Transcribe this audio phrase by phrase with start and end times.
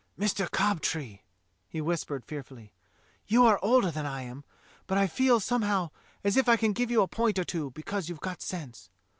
[0.17, 1.19] "Mister Cobtree,"
[1.69, 2.73] he whispered fearfully,
[3.27, 4.43] "you are older than I am,
[4.87, 5.91] but I feel somehow
[6.23, 8.89] as if I can give you a point or two, because you've got sense.